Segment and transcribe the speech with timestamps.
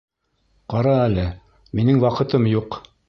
[0.73, 1.25] Ҡара әле,
[1.81, 2.81] минең ваҡытым юҡ.